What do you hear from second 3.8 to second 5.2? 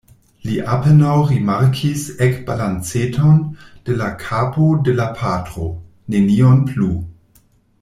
de la kapo de la